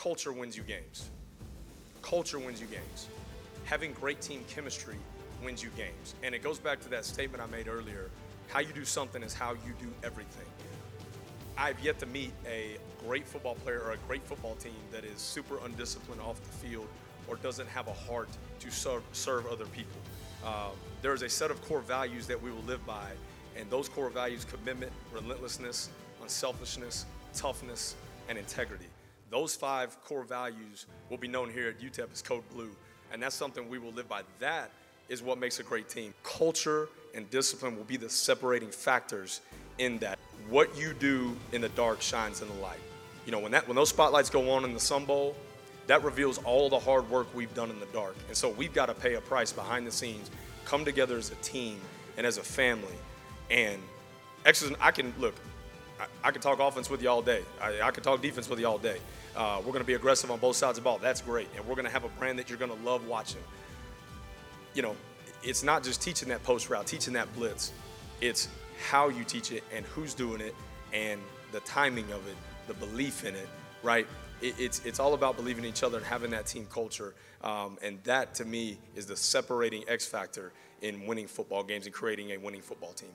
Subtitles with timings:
[0.00, 1.10] culture wins you games.
[2.00, 3.08] Culture wins you games.
[3.66, 4.96] Having great team chemistry
[5.44, 6.14] wins you games.
[6.22, 8.08] And it goes back to that statement I made earlier
[8.48, 10.46] how you do something is how you do everything.
[11.58, 15.18] I've yet to meet a great football player or a great football team that is
[15.18, 16.88] super undisciplined off the field
[17.28, 18.30] or doesn't have a heart
[18.60, 20.00] to serve, serve other people.
[20.46, 20.72] Um,
[21.02, 23.10] there is a set of core values that we will live by,
[23.54, 25.90] and those core values commitment, relentlessness,
[26.22, 27.04] unselfishness,
[27.34, 27.96] toughness,
[28.30, 28.86] and integrity.
[29.30, 32.70] Those five core values will be known here at UTEP as Code Blue,
[33.12, 34.22] and that's something we will live by.
[34.40, 34.70] That
[35.08, 36.12] is what makes a great team.
[36.24, 39.40] Culture and discipline will be the separating factors
[39.78, 40.18] in that.
[40.48, 42.80] What you do in the dark shines in the light.
[43.24, 45.36] You know, when that when those spotlights go on in the Sun Bowl,
[45.86, 48.16] that reveals all the hard work we've done in the dark.
[48.26, 50.30] And so we've got to pay a price behind the scenes,
[50.64, 51.78] come together as a team
[52.16, 52.94] and as a family.
[53.48, 53.80] And
[54.44, 55.34] X's, I can look,
[56.00, 57.42] I, I can talk offense with you all day.
[57.60, 58.98] I, I can talk defense with you all day.
[59.36, 60.98] Uh, we're going to be aggressive on both sides of the ball.
[60.98, 61.48] That's great.
[61.56, 63.42] And we're going to have a brand that you're going to love watching.
[64.74, 64.96] You know,
[65.42, 67.72] it's not just teaching that post route, teaching that blitz.
[68.20, 68.48] It's
[68.88, 70.54] how you teach it and who's doing it
[70.92, 71.20] and
[71.52, 73.48] the timing of it, the belief in it,
[73.82, 74.06] right?
[74.40, 77.14] It, it's, it's all about believing in each other and having that team culture.
[77.42, 81.94] Um, and that, to me, is the separating X factor in winning football games and
[81.94, 83.10] creating a winning football team.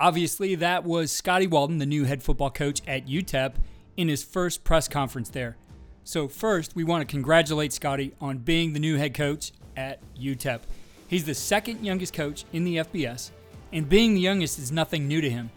[0.00, 3.54] Obviously, that was Scotty Walden, the new head football coach at UTEP,
[3.96, 5.56] in his first press conference there.
[6.02, 10.60] So, first, we want to congratulate Scotty on being the new head coach at UTEP.
[11.06, 13.30] He's the second youngest coach in the FBS,
[13.72, 15.50] and being the youngest is nothing new to him.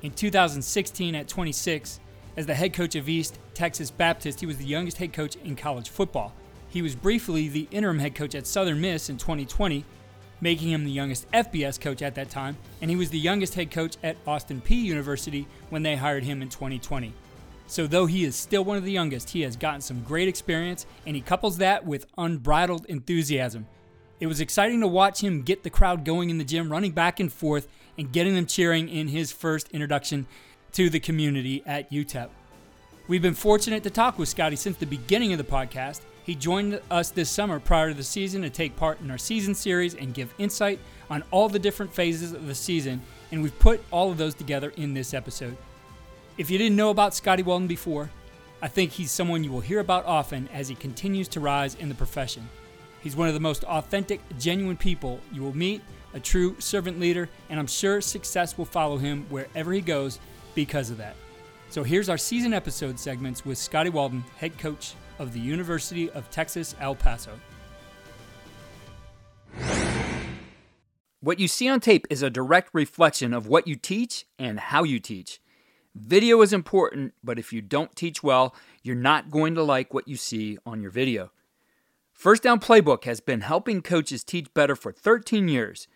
[0.00, 2.00] In 2016, at 26,
[2.38, 5.54] as the head coach of East Texas Baptist, he was the youngest head coach in
[5.54, 6.32] college football.
[6.70, 9.84] He was briefly the interim head coach at Southern Miss in 2020,
[10.42, 13.70] making him the youngest FBS coach at that time, and he was the youngest head
[13.70, 17.14] coach at Austin Peay University when they hired him in 2020.
[17.68, 20.84] So, though he is still one of the youngest, he has gotten some great experience,
[21.06, 23.66] and he couples that with unbridled enthusiasm.
[24.20, 27.20] It was exciting to watch him get the crowd going in the gym, running back
[27.20, 30.26] and forth, and getting them cheering in his first introduction
[30.72, 32.28] to the community at UTEP.
[33.08, 36.00] We've been fortunate to talk with Scotty since the beginning of the podcast.
[36.24, 39.54] He joined us this summer prior to the season to take part in our season
[39.54, 40.78] series and give insight
[41.10, 43.02] on all the different phases of the season,
[43.32, 45.56] and we've put all of those together in this episode.
[46.38, 48.08] If you didn't know about Scotty Walden before,
[48.62, 51.88] I think he's someone you will hear about often as he continues to rise in
[51.88, 52.48] the profession.
[53.02, 55.82] He's one of the most authentic, genuine people you will meet,
[56.14, 60.20] a true servant leader, and I'm sure success will follow him wherever he goes
[60.54, 61.16] because of that.
[61.70, 66.30] So here's our season episode segments with Scotty Walden, head coach of the University of
[66.30, 67.32] Texas El Paso.
[71.20, 74.82] What you see on tape is a direct reflection of what you teach and how
[74.82, 75.40] you teach.
[75.94, 80.08] Video is important, but if you don't teach well, you're not going to like what
[80.08, 81.30] you see on your video.
[82.12, 85.86] First Down Playbook has been helping coaches teach better for 13 years.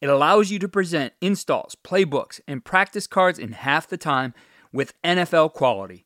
[0.00, 4.34] It allows you to present installs, playbooks, and practice cards in half the time
[4.72, 6.05] with NFL quality.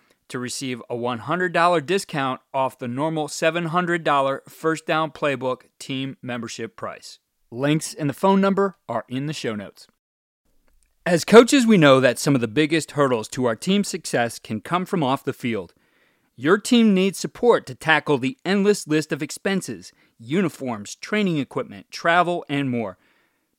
[0.31, 7.19] to receive a $100 discount off the normal $700 First Down Playbook team membership price.
[7.51, 9.87] Links and the phone number are in the show notes.
[11.05, 14.61] As coaches, we know that some of the biggest hurdles to our team's success can
[14.61, 15.73] come from off the field.
[16.35, 22.45] Your team needs support to tackle the endless list of expenses uniforms, training equipment, travel,
[22.47, 22.97] and more.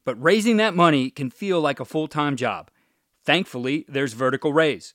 [0.04, 2.70] But raising that money can feel like a full time job.
[3.25, 4.94] Thankfully, there's Vertical Raise.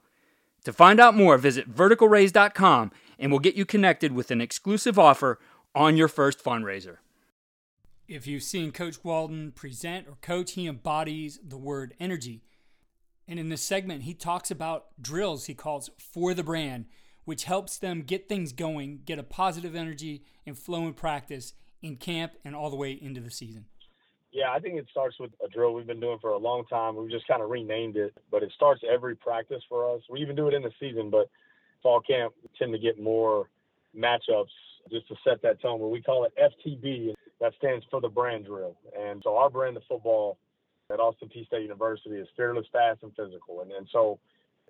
[0.65, 5.39] To find out more, visit verticalraise.com and we'll get you connected with an exclusive offer
[5.73, 6.97] on your first fundraiser.
[8.07, 12.43] If you've seen Coach Walden present or coach, he embodies the word energy.
[13.27, 16.85] And in this segment, he talks about drills he calls for the brand,
[17.23, 21.95] which helps them get things going, get a positive energy and flow in practice in
[21.95, 23.65] camp and all the way into the season?
[24.31, 26.95] Yeah, I think it starts with a drill we've been doing for a long time.
[26.95, 30.01] We've just kind of renamed it, but it starts every practice for us.
[30.09, 31.29] We even do it in the season, but
[31.83, 33.49] fall camp we tend to get more
[33.95, 34.53] matchups
[34.89, 35.79] just to set that tone.
[35.79, 37.13] But we call it FTB.
[37.41, 38.77] That stands for the brand drill.
[38.97, 40.37] And so our brand of football
[40.91, 43.61] at Austin Peay State University is fearless, fast, and physical.
[43.61, 44.19] And, and so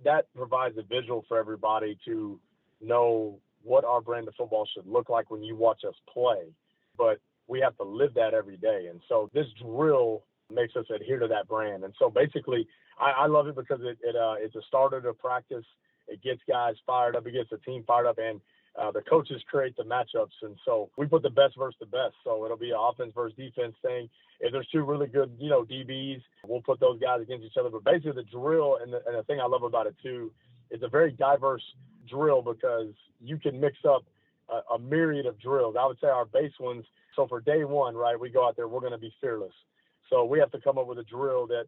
[0.04, 2.40] that provides a visual for everybody to
[2.82, 6.52] know what our brand of football should look like when you watch us play.
[6.98, 7.20] But
[7.52, 8.88] we have to live that every day.
[8.90, 11.84] And so this drill makes us adhere to that brand.
[11.84, 12.66] And so basically,
[12.98, 15.66] I, I love it because it, it uh, it's a starter to practice.
[16.08, 17.28] It gets guys fired up.
[17.28, 18.40] It gets the team fired up, and
[18.80, 20.38] uh, the coaches create the matchups.
[20.44, 22.16] And so we put the best versus the best.
[22.24, 24.10] So it'll be an offense versus defense thing.
[24.40, 27.70] If there's two really good, you know, DBs, we'll put those guys against each other.
[27.70, 30.32] But basically, the drill and the, and the thing I love about it too
[30.70, 31.64] is a very diverse
[32.10, 34.06] drill because you can mix up
[34.50, 35.76] a, a myriad of drills.
[35.78, 36.86] I would say our base ones.
[37.16, 39.54] So for day one, right, we go out there, we're going to be fearless.
[40.10, 41.66] So we have to come up with a drill that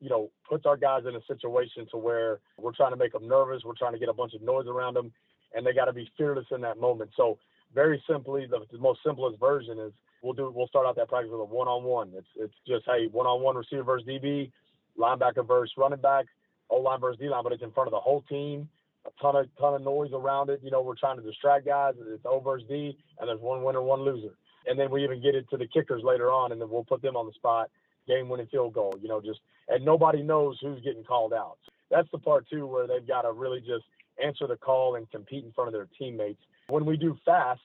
[0.00, 3.26] you know, puts our guys in a situation to where we're trying to make them
[3.26, 5.12] nervous, we're trying to get a bunch of noise around them,
[5.54, 7.10] and they got to be fearless in that moment.
[7.16, 7.38] So
[7.74, 9.92] very simply, the, the, most simplest version is
[10.22, 12.12] we'll do we'll start out that practice with a one-on-one.
[12.16, 14.50] It's it's just hey one-on-one receiver versus DB,
[14.98, 16.26] linebacker versus running back,
[16.70, 18.68] O line versus D line, but it's in front of the whole team.
[19.06, 20.60] A ton of ton of noise around it.
[20.62, 21.94] You know, we're trying to distract guys.
[21.98, 24.34] It's O versus D, and there's one winner, one loser.
[24.66, 27.02] And then we even get it to the kickers later on, and then we'll put
[27.02, 27.70] them on the spot,
[28.06, 28.94] game winning field goal.
[29.00, 31.58] You know, just and nobody knows who's getting called out.
[31.90, 33.84] That's the part too where they've got to really just
[34.22, 36.40] answer the call and compete in front of their teammates.
[36.68, 37.60] When we do fast,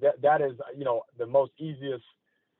[0.00, 2.04] that that is you know the most easiest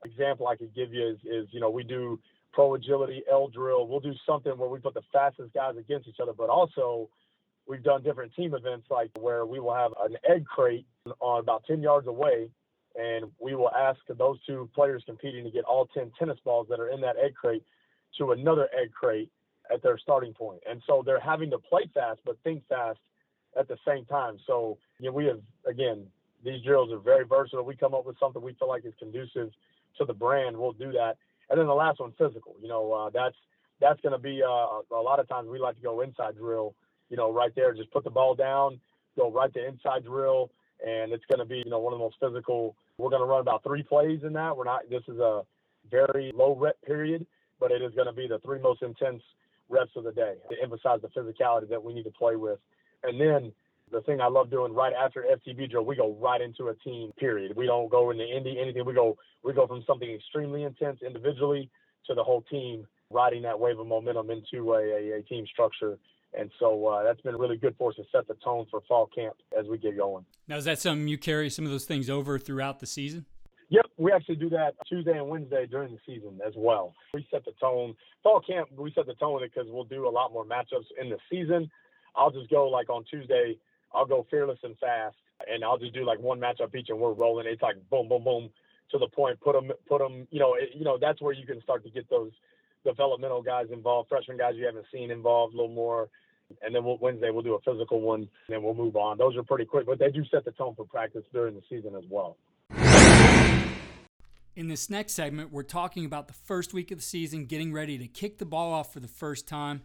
[0.04, 2.18] example I could give you is is you know we do
[2.52, 3.86] pro agility L drill.
[3.86, 7.08] We'll do something where we put the fastest guys against each other, but also
[7.66, 10.86] we've done different team events like where we will have an egg crate
[11.20, 12.50] on about 10 yards away
[12.96, 16.80] and we will ask those two players competing to get all 10 tennis balls that
[16.80, 17.64] are in that egg crate
[18.18, 19.30] to another egg crate
[19.72, 20.60] at their starting point.
[20.68, 22.98] And so they're having to play fast but think fast
[23.58, 24.38] at the same time.
[24.46, 26.06] So, you know, we have, again,
[26.44, 27.64] these drills are very versatile.
[27.64, 29.50] We come up with something we feel like is conducive
[29.98, 31.16] to the brand, we'll do that.
[31.50, 32.56] And then the last one, physical.
[32.60, 33.36] You know, uh, that's
[33.80, 36.74] that's going to be uh, a lot of times we like to go inside drill.
[37.10, 38.80] You know, right there, just put the ball down,
[39.16, 40.50] go right to inside drill,
[40.84, 42.76] and it's going to be you know one of the most physical.
[42.98, 44.56] We're going to run about three plays in that.
[44.56, 44.88] We're not.
[44.88, 45.42] This is a
[45.90, 47.26] very low rep period,
[47.60, 49.22] but it is going to be the three most intense
[49.68, 52.58] reps of the day to emphasize the physicality that we need to play with.
[53.02, 53.52] And then
[53.90, 57.12] the thing I love doing right after FTB drill, we go right into a team
[57.18, 57.56] period.
[57.56, 58.84] We don't go into indie anything.
[58.84, 61.70] We go we go from something extremely intense individually
[62.06, 65.98] to the whole team riding that wave of momentum into a, a, a team structure.
[66.38, 69.08] And so uh, that's been really good for us to set the tone for fall
[69.14, 70.24] camp as we get going.
[70.48, 73.26] Now, is that something you carry some of those things over throughout the season?
[73.70, 76.94] Yep, we actually do that Tuesday and Wednesday during the season as well.
[77.14, 77.94] We set the tone.
[78.22, 80.86] Fall camp, we set the tone with it because we'll do a lot more matchups
[81.00, 81.70] in the season.
[82.14, 83.56] I'll just go like on Tuesday,
[83.92, 85.16] I'll go fearless and fast,
[85.48, 87.46] and I'll just do like one matchup each, and we're rolling.
[87.46, 88.50] It's like boom, boom, boom
[88.92, 89.40] to the point.
[89.40, 90.28] Put them, put them.
[90.30, 92.30] You know, it, you know that's where you can start to get those
[92.84, 96.08] developmental guys involved, freshman guys you haven't seen involved a little more.
[96.62, 99.18] And then we'll, Wednesday we'll do a physical one, and then we'll move on.
[99.18, 101.94] Those are pretty quick, but they do set the tone for practice during the season
[101.96, 102.36] as well.
[104.56, 107.98] In this next segment, we're talking about the first week of the season, getting ready
[107.98, 109.82] to kick the ball off for the first time.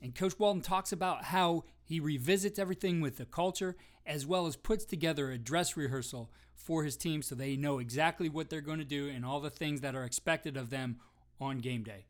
[0.00, 3.76] And Coach Walden talks about how he revisits everything with the culture
[4.06, 8.28] as well as puts together a dress rehearsal for his team so they know exactly
[8.28, 10.98] what they're going to do and all the things that are expected of them
[11.40, 12.06] on game day.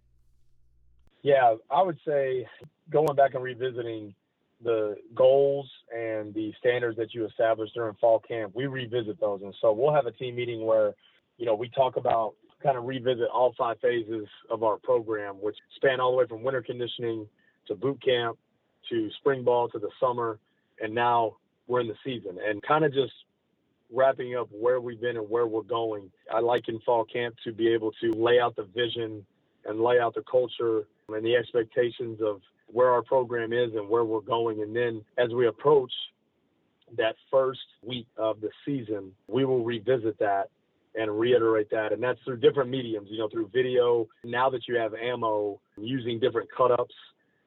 [1.22, 2.46] Yeah, I would say
[2.90, 4.14] going back and revisiting
[4.62, 9.40] the goals and the standards that you established during fall camp, we revisit those.
[9.42, 10.94] And so we'll have a team meeting where,
[11.38, 15.56] you know, we talk about kind of revisit all five phases of our program, which
[15.76, 17.26] span all the way from winter conditioning
[17.66, 18.38] to boot camp
[18.88, 20.38] to spring ball to the summer,
[20.80, 21.36] and now
[21.66, 23.12] we're in the season and kind of just
[23.92, 26.10] wrapping up where we've been and where we're going.
[26.32, 29.24] I like in fall camp to be able to lay out the vision
[29.64, 34.04] and lay out the culture and the expectations of where our program is and where
[34.04, 34.62] we're going.
[34.62, 35.92] And then as we approach
[36.96, 40.48] that first week of the season, we will revisit that
[40.94, 41.92] and reiterate that.
[41.92, 44.08] And that's through different mediums, you know, through video.
[44.24, 46.94] Now that you have ammo, using different cut ups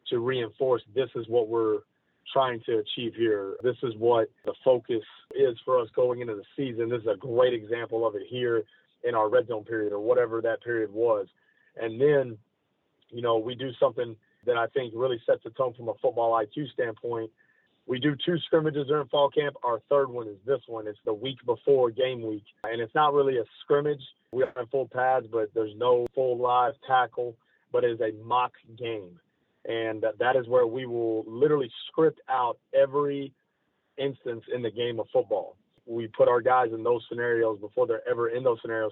[0.09, 1.79] to reinforce this is what we're
[2.33, 3.55] trying to achieve here.
[3.63, 5.03] This is what the focus
[5.35, 6.89] is for us going into the season.
[6.89, 8.63] This is a great example of it here
[9.03, 11.27] in our red zone period or whatever that period was.
[11.79, 12.37] And then,
[13.15, 16.33] you know, we do something that I think really sets the tone from a football
[16.33, 17.31] IQ standpoint.
[17.87, 19.55] We do two scrimmages during fall camp.
[19.63, 20.85] Our third one is this one.
[20.85, 22.43] It's the week before game week.
[22.65, 24.01] And it's not really a scrimmage.
[24.31, 27.37] We are in full pads, but there's no full live tackle,
[27.71, 29.17] but it is a mock game.
[29.63, 33.31] And that is where we will literally script out every
[33.97, 35.55] instance in the game of football.
[35.85, 38.91] We put our guys in those scenarios before they're ever in those scenarios.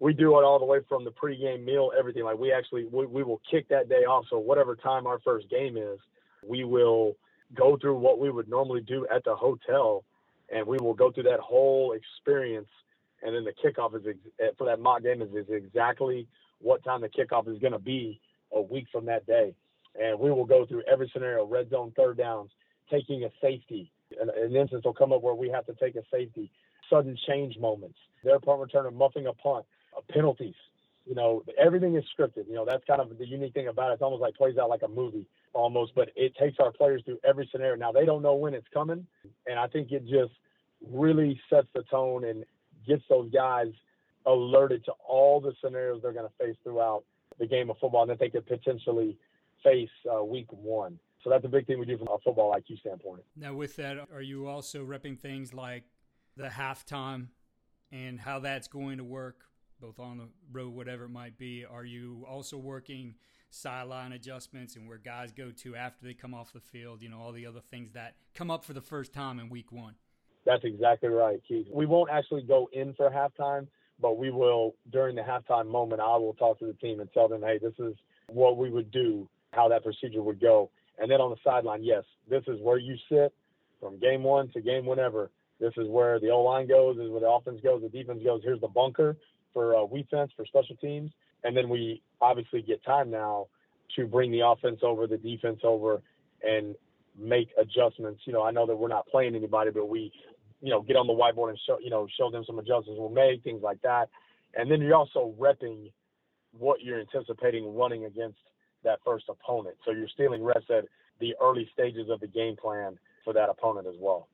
[0.00, 2.24] We do it all the way from the pregame meal, everything.
[2.24, 4.26] Like we actually, we, we will kick that day off.
[4.30, 5.98] So whatever time our first game is,
[6.46, 7.16] we will
[7.56, 10.04] go through what we would normally do at the hotel,
[10.54, 12.68] and we will go through that whole experience.
[13.22, 16.28] And then the kickoff is ex- eh, for that mock game is, is exactly
[16.60, 18.20] what time the kickoff is going to be
[18.52, 19.54] a week from that day.
[20.00, 22.50] And we will go through every scenario: red zone, third downs,
[22.90, 23.92] taking a safety.
[24.20, 26.50] An, an instance will come up where we have to take a safety,
[26.90, 29.64] sudden change moments, their punt returner muffing a punt,
[30.08, 30.54] penalties.
[31.06, 32.48] You know, everything is scripted.
[32.48, 33.94] You know, that's kind of the unique thing about it.
[33.94, 37.18] It's almost like plays out like a movie almost, but it takes our players through
[37.24, 37.76] every scenario.
[37.76, 39.06] Now they don't know when it's coming,
[39.46, 40.32] and I think it just
[40.86, 42.44] really sets the tone and
[42.86, 43.68] gets those guys
[44.26, 47.04] alerted to all the scenarios they're going to face throughout
[47.38, 49.16] the game of football and that they could potentially
[49.62, 50.98] face uh, week one.
[51.24, 53.22] So that's a big thing we do from a football IQ standpoint.
[53.36, 55.84] Now, with that, are you also repping things like
[56.36, 57.28] the halftime
[57.90, 59.47] and how that's going to work,
[59.80, 61.64] both on the road, whatever it might be?
[61.64, 63.14] Are you also working
[63.50, 67.02] sideline adjustments and where guys go to after they come off the field?
[67.02, 69.72] You know, all the other things that come up for the first time in week
[69.72, 69.94] one.
[70.44, 71.66] That's exactly right, Keith.
[71.72, 73.66] We won't actually go in for halftime,
[74.00, 77.28] but we will, during the halftime moment, I will talk to the team and tell
[77.28, 77.94] them, hey, this is
[78.28, 80.70] what we would do, how that procedure would go.
[80.98, 83.32] And then on the sideline, yes, this is where you sit
[83.80, 85.30] from game one to game whenever.
[85.60, 88.22] This is where the O line goes, this is where the offense goes, the defense
[88.24, 88.40] goes.
[88.44, 89.16] Here's the bunker
[89.58, 91.10] for uh, defense for special teams,
[91.42, 93.48] and then we obviously get time now
[93.96, 96.00] to bring the offense over, the defense over,
[96.44, 96.76] and
[97.18, 98.20] make adjustments.
[98.24, 100.12] You know, I know that we're not playing anybody, but we,
[100.62, 103.08] you know, get on the whiteboard and show, you know, show them some adjustments we'll
[103.08, 104.10] make, things like that.
[104.54, 105.90] And then you're also repping
[106.56, 108.38] what you're anticipating running against
[108.84, 109.74] that first opponent.
[109.84, 110.84] So you're stealing reps at
[111.18, 114.28] the early stages of the game plan for that opponent as well.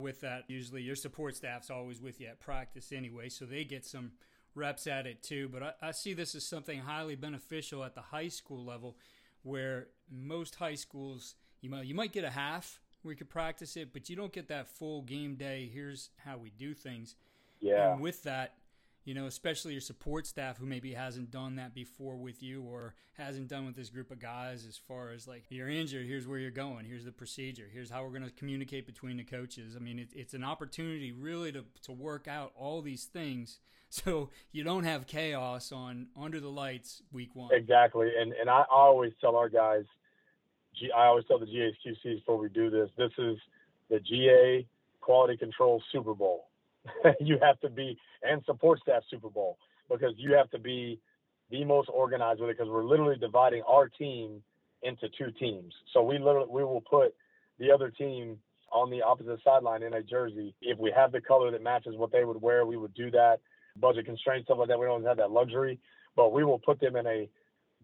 [0.00, 3.84] With that, usually your support staff's always with you at practice anyway, so they get
[3.84, 4.12] some
[4.54, 5.48] reps at it too.
[5.48, 8.96] But I, I see this as something highly beneficial at the high school level,
[9.42, 13.76] where most high schools you might you might get a half where you could practice
[13.76, 15.70] it, but you don't get that full game day.
[15.72, 17.16] Here's how we do things.
[17.60, 17.92] Yeah.
[17.92, 18.54] And with that,
[19.04, 22.94] you know, especially your support staff who maybe hasn't done that before with you or
[23.14, 26.38] hasn't done with this group of guys as far as like you're injured, here's where
[26.38, 29.74] you're going, here's the procedure, here's how we're going to communicate between the coaches.
[29.74, 33.58] I mean, it, it's an opportunity really to, to work out all these things
[34.04, 37.50] so you don't have chaos on under the lights week one.
[37.52, 38.08] Exactly.
[38.18, 39.84] And, and I always tell our guys,
[40.96, 43.36] I always tell the GA's QCs before we do this, this is
[43.90, 44.66] the GA
[45.00, 46.46] quality control Super Bowl.
[47.20, 49.58] you have to be and support staff Super Bowl
[49.90, 51.00] because you have to be
[51.50, 54.40] the most organized with it because we're literally dividing our team
[54.82, 55.74] into two teams.
[55.92, 57.14] So we literally we will put
[57.58, 58.38] the other team
[58.72, 60.54] on the opposite sideline in a jersey.
[60.62, 63.40] If we have the color that matches what they would wear, we would do that.
[63.76, 64.78] Budget constraints, stuff like that.
[64.78, 65.78] We don't have that luxury,
[66.16, 67.28] but we will put them in a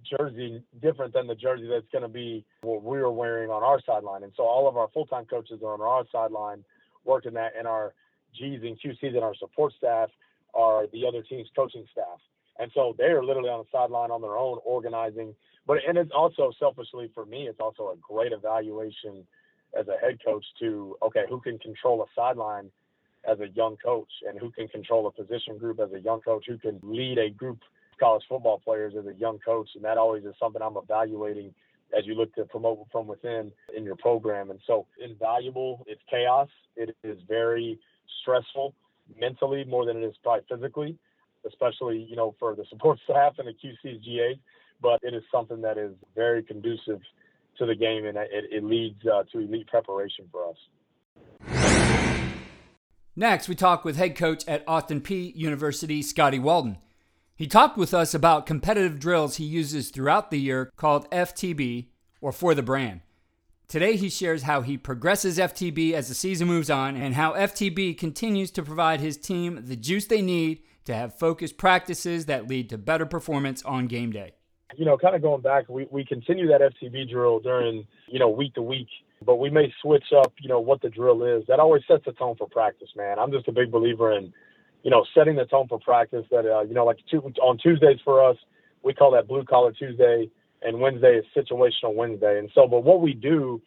[0.05, 3.81] jersey different than the jersey that's going to be what we are wearing on our
[3.87, 4.23] sideline.
[4.23, 6.65] And so all of our full-time coaches are on our sideline
[7.05, 7.95] working that, and our
[8.35, 10.11] G's and QCs and our support staff
[10.55, 12.21] are the other team's coaching staff.
[12.59, 15.35] And so they are literally on the sideline on their own organizing.
[15.67, 19.27] But and it's also selfishly for me, it's also a great evaluation
[19.79, 22.71] as a head coach to okay, who can control a sideline
[23.31, 26.45] as a young coach and who can control a position group as a young coach,
[26.49, 29.69] who can lead a group of college football players as a young coach.
[29.75, 31.53] And that always is something I'm evaluating
[31.97, 34.51] as you look to promote from within in your program.
[34.51, 36.49] And so invaluable, it's chaos.
[36.77, 37.79] It is very
[38.23, 38.75] stressful
[39.21, 40.99] mentally more than it is probably physically,
[41.47, 44.39] especially, you know, for the support staff and the QC's GAs.
[44.81, 47.01] But it is something that is very conducive
[47.59, 50.57] to the game and it, it leads uh, to elite preparation for us.
[53.19, 56.77] Next, we talk with head coach at Austin Peay University, Scotty Walden.
[57.35, 61.87] He talked with us about competitive drills he uses throughout the year called FTB
[62.21, 63.01] or for the brand.
[63.69, 67.97] Today, he shares how he progresses FTB as the season moves on and how FTB
[67.97, 72.69] continues to provide his team the juice they need to have focused practices that lead
[72.69, 74.33] to better performance on game day.
[74.77, 78.29] You know, kind of going back, we, we continue that FTB drill during, you know,
[78.29, 78.89] week to week,
[79.25, 81.45] but we may switch up, you know, what the drill is.
[81.49, 83.19] That always sets the tone for practice, man.
[83.19, 84.33] I'm just a big believer in,
[84.83, 87.99] you know, setting the tone for practice that, uh, you know, like two, on Tuesdays
[88.05, 88.37] for us,
[88.83, 90.31] we call that blue collar Tuesday
[90.63, 92.39] and Wednesday is situational Wednesday.
[92.39, 93.61] And so, but what we do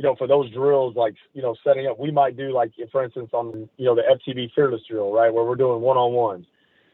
[0.00, 3.04] you know, for those drills, like, you know, setting up, we might do like, for
[3.04, 6.46] instance, on, you know, the FTB fearless drill, right, where we're doing one on ones.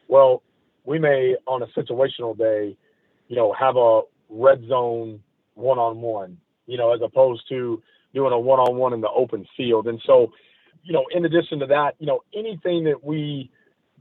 [0.09, 0.43] Well,
[0.83, 2.75] we may on a situational day,
[3.29, 5.21] you know, have a red zone
[5.53, 6.37] one on one,
[6.67, 7.81] you know, as opposed to
[8.13, 9.87] doing a one on one in the open field.
[9.87, 10.31] And so,
[10.83, 13.49] you know, in addition to that, you know, anything that we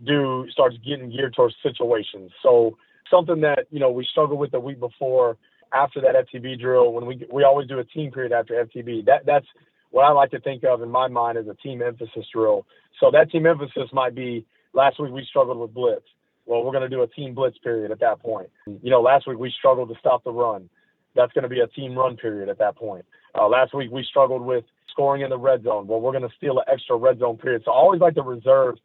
[0.04, 2.30] do starts getting geared towards situations.
[2.42, 2.76] So
[3.10, 5.38] something that, you know, we struggled with the week before
[5.72, 9.06] after that FTB drill, when we we always do a team period after FTB.
[9.06, 9.46] That that's
[9.90, 12.66] what I like to think of in my mind as a team emphasis drill.
[13.00, 16.04] So that team emphasis might be last week we struggled with blitz.
[16.46, 18.50] Well, we're going to do a team blitz period at that point.
[18.66, 20.68] You know, last week we struggled to stop the run.
[21.16, 23.04] That's going to be a team run period at that point.
[23.34, 25.86] Uh, last week we struggled with scoring in the red zone.
[25.86, 27.62] Well, we're going to steal an extra red zone period.
[27.64, 28.76] So I always like to reserve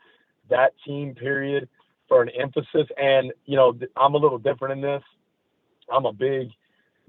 [0.50, 1.70] that team period
[2.08, 2.88] for an emphasis.
[2.98, 5.04] And, you know, I'm a little different in this.
[5.92, 6.50] I'm a big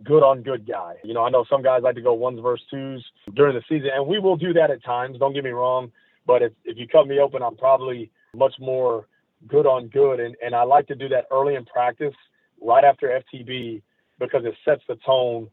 [0.04, 0.94] good on good guy.
[1.04, 3.90] You know, I know some guys like to go ones versus twos during the season,
[3.94, 5.18] and we will do that at times.
[5.18, 5.90] Don't get me wrong.
[6.26, 9.06] But if, if you cut me open, I'm probably much more
[9.48, 10.20] good on good.
[10.20, 12.14] And, and I like to do that early in practice,
[12.60, 13.82] right after FTB,
[14.22, 15.48] because it sets the tone.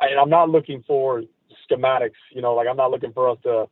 [0.00, 1.22] And I'm not looking for
[1.70, 3.66] schematics, you know, like I'm not looking for us to,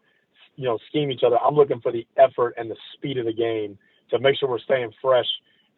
[0.57, 1.39] you know, scheme each other.
[1.39, 3.79] I'm looking for the effort and the speed of the game
[4.11, 5.27] to make sure we're staying fresh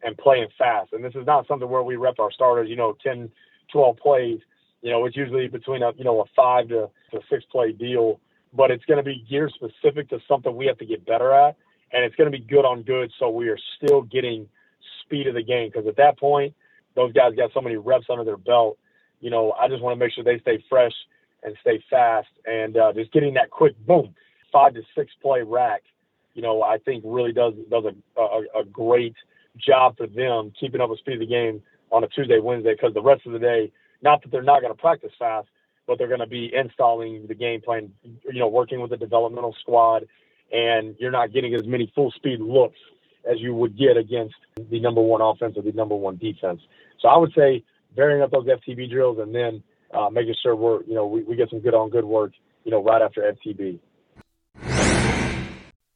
[0.03, 0.93] and playing fast.
[0.93, 3.29] And this is not something where we rep our starters, you know, 10,
[3.71, 4.39] 12 plays.
[4.81, 8.19] You know, it's usually between a, you know, a five to, to six play deal,
[8.53, 11.55] but it's going to be gear specific to something we have to get better at.
[11.91, 13.11] And it's going to be good on good.
[13.17, 14.47] So we are still getting
[15.03, 15.71] speed of the game.
[15.71, 16.53] Cause at that point,
[16.97, 18.77] those guys got so many reps under their belt.
[19.21, 20.93] You know, I just want to make sure they stay fresh
[21.43, 24.15] and stay fast and uh, just getting that quick boom,
[24.51, 25.83] five to six play rack.
[26.33, 29.15] You know, I think really does does a, a, a great
[29.57, 32.93] job for them keeping up with speed of the game on a Tuesday, Wednesday, because
[32.93, 35.47] the rest of the day, not that they're not going to practice fast,
[35.85, 39.55] but they're going to be installing the game plan, you know, working with the developmental
[39.61, 40.07] squad,
[40.51, 42.79] and you're not getting as many full speed looks
[43.29, 44.35] as you would get against
[44.69, 46.61] the number one offense or the number one defense.
[47.01, 47.63] So I would say
[47.95, 51.35] varying up those FTB drills and then uh, making sure we're, you know, we, we
[51.35, 52.31] get some good on good work,
[52.63, 53.79] you know, right after FTB.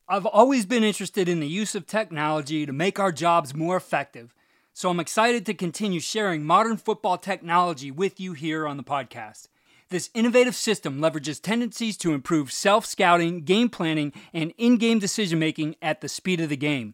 [0.07, 4.35] I've always been interested in the use of technology to make our jobs more effective.
[4.73, 9.47] So I'm excited to continue sharing modern football technology with you here on the podcast.
[9.89, 15.39] This innovative system leverages tendencies to improve self scouting, game planning, and in game decision
[15.39, 16.93] making at the speed of the game.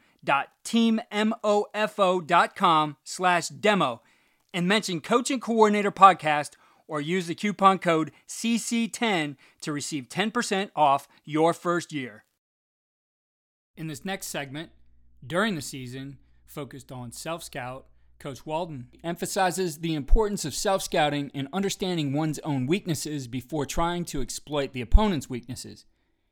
[0.25, 4.01] www.teammofo.com slash demo
[4.53, 6.51] and mention Coach and Coordinator Podcast
[6.87, 12.25] or use the coupon code CC10 to receive 10% off your first year.
[13.77, 14.71] In this next segment,
[15.25, 17.85] during the season, focused on self scout,
[18.19, 24.03] Coach Walden emphasizes the importance of self scouting and understanding one's own weaknesses before trying
[24.05, 25.85] to exploit the opponent's weaknesses.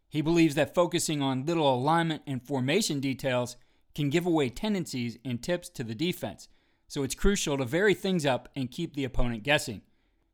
[0.10, 3.56] He believes that focusing on little alignment and formation details
[3.95, 6.47] can give away tendencies and tips to the defense,
[6.88, 9.82] so it's crucial to vary things up and keep the opponent guessing.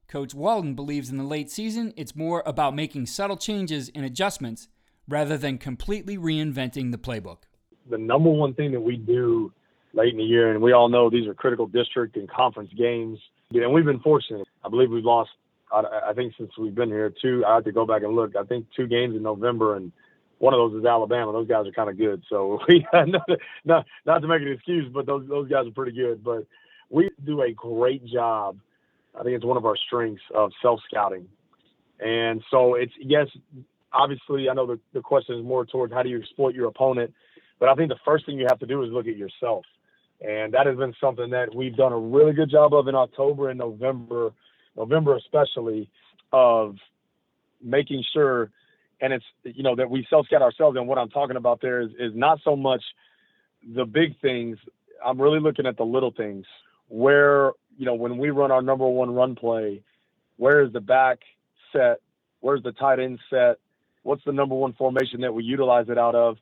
[0.08, 4.68] Coach Walden believes in the late season it's more about making subtle changes and adjustments
[5.08, 7.40] rather than completely reinventing the playbook.
[7.90, 9.52] The number one thing that we do
[9.94, 13.20] late in the year, and we all know these are critical district and conference games,
[13.52, 14.48] and we've been fortunate.
[14.64, 15.30] I believe we've lost,
[15.72, 18.44] I think since we've been here, two, I have to go back and look, I
[18.44, 19.92] think two games in November and
[20.46, 21.32] one of those is Alabama.
[21.32, 22.24] Those guys are kind of good.
[22.30, 23.30] So we not,
[23.66, 26.24] not not to make an excuse, but those those guys are pretty good.
[26.24, 26.46] But
[26.92, 28.60] we do a great job.
[29.20, 31.28] I think it's one of our strengths of self scouting.
[32.00, 33.26] And so it's yes,
[33.92, 37.12] obviously I know the, the question is more towards how do you exploit your opponent,
[37.60, 39.66] but I think the first thing you have to do is look at yourself.
[40.22, 43.50] And that has been something that we've done a really good job of in October
[43.50, 44.32] and November,
[44.78, 45.90] November especially,
[46.32, 46.76] of
[47.64, 48.52] making sure
[49.02, 50.78] and it's you know that we self scout ourselves.
[50.78, 52.84] And what I'm talking about there is is not so much
[53.76, 54.58] the big things.
[55.04, 56.46] I'm really looking at the little things
[56.88, 59.82] where you know when we run our number one run play,
[60.38, 61.20] where is the back
[61.72, 62.00] set?
[62.40, 63.58] Where's the tight end set?
[64.04, 66.38] What's the number one formation that we utilize it out of?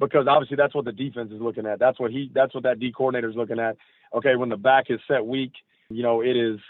[0.00, 1.78] Because obviously that's what the defense is looking at.
[1.78, 3.76] That's what he that's what that D coordinator is looking at.
[4.14, 5.52] Okay, when the back is set weak,
[5.88, 6.60] you know, it is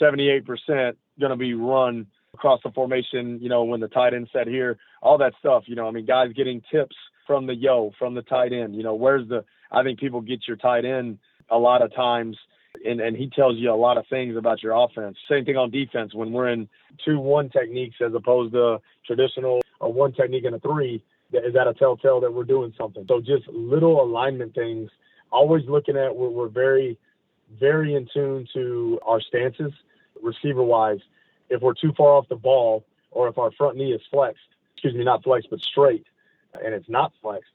[0.00, 4.46] 78% going to be run across the formation, you know, when the tight end set
[4.46, 6.94] here, all that stuff, you know, I mean, guys getting tips
[7.26, 10.46] from the yo, from the tight end, you know, where's the, I think people get
[10.46, 11.18] your tight end
[11.50, 12.36] a lot of times
[12.84, 15.16] and, and he tells you a lot of things about your offense.
[15.30, 16.68] Same thing on defense when we're in
[17.04, 21.02] two one techniques as opposed to traditional one technique and a three.
[21.32, 23.04] Is that a telltale that we're doing something?
[23.08, 24.90] So just little alignment things.
[25.32, 26.98] Always looking at we're, we're very,
[27.58, 29.72] very in tune to our stances,
[30.22, 31.00] receiver wise.
[31.48, 34.42] If we're too far off the ball, or if our front knee is flexed,
[34.74, 36.06] excuse me, not flexed but straight,
[36.64, 37.50] and it's not flexed,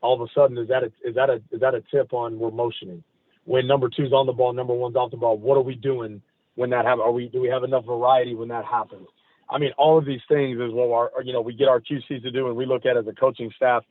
[0.00, 2.38] all of a sudden is that a, is that a is that a tip on
[2.38, 3.02] we're motioning?
[3.48, 5.38] when number two's on the ball, number one's off the ball.
[5.38, 6.20] What are we doing
[6.54, 7.02] when that happens?
[7.02, 9.08] Are we do we have enough variety when that happens?
[9.48, 12.22] I mean, all of these things is what our you know we get our QCs
[12.22, 13.84] to do, and we look at as a coaching staff,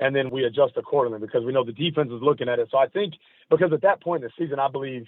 [0.00, 2.66] and then we adjust accordingly because we know the defense is looking at it.
[2.72, 3.14] So I think
[3.48, 5.06] because at that point in the season, I believe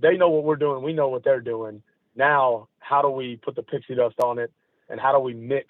[0.00, 1.82] they know what we're doing, we know what they're doing.
[2.20, 4.52] Now, how do we put the pixie dust on it,
[4.88, 5.68] and how do we mix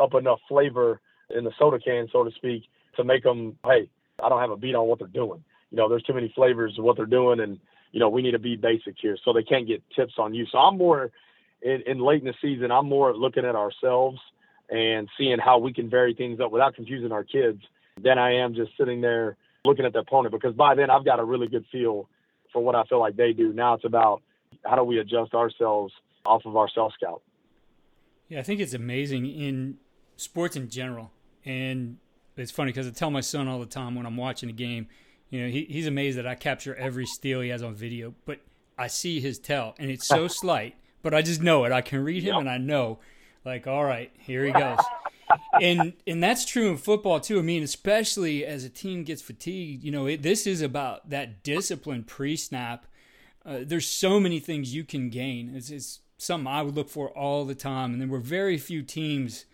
[0.00, 2.62] up enough flavor in the soda can, so to speak,
[2.96, 3.88] to make them, hey,
[4.22, 5.42] I don't have a beat on what they're doing
[5.74, 7.58] you know, there's too many flavors of what they're doing, and
[7.90, 10.46] you know, we need to be basic here, so they can't get tips on you.
[10.52, 11.10] So I'm more
[11.62, 12.70] in, in late in the season.
[12.70, 14.20] I'm more looking at ourselves
[14.70, 17.60] and seeing how we can vary things up without confusing our kids
[18.00, 20.32] than I am just sitting there looking at the opponent.
[20.32, 22.08] Because by then I've got a really good feel
[22.52, 23.52] for what I feel like they do.
[23.52, 24.22] Now it's about
[24.64, 25.92] how do we adjust ourselves
[26.26, 27.22] off of our self scout.
[28.28, 29.76] Yeah, I think it's amazing in
[30.16, 31.10] sports in general,
[31.44, 31.98] and
[32.36, 34.88] it's funny because I tell my son all the time when I'm watching a game
[35.34, 38.38] you know, he, he's amazed that I capture every steal he has on video, but
[38.78, 41.72] I see his tell, and it's so slight, but I just know it.
[41.72, 42.40] I can read him, yep.
[42.42, 43.00] and I know,
[43.44, 44.78] like, all right, here he goes.
[45.60, 47.40] and and that's true in football too.
[47.40, 51.42] I mean, especially as a team gets fatigued, you know, it, this is about that
[51.42, 52.86] discipline pre-snap.
[53.44, 55.54] Uh, there's so many things you can gain.
[55.54, 58.82] It's, it's something I would look for all the time, and there were very few
[58.82, 59.44] teams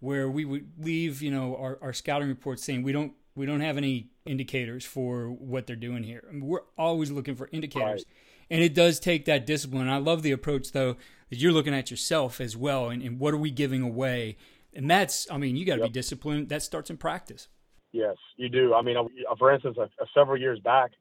[0.00, 3.60] where we would leave, you know, our, our scouting reports saying we don't we don't
[3.60, 6.24] have any indicators for what they're doing here.
[6.28, 8.04] I mean, we're always looking for indicators.
[8.06, 8.14] Right.
[8.50, 9.88] And it does take that discipline.
[9.88, 10.96] I love the approach, though,
[11.30, 14.36] that you're looking at yourself as well and, and what are we giving away?
[14.72, 15.88] And that's, I mean, you got to yep.
[15.88, 16.48] be disciplined.
[16.48, 17.48] That starts in practice.
[17.92, 18.74] Yes, you do.
[18.74, 18.96] I mean,
[19.38, 20.92] for instance, uh, several years back,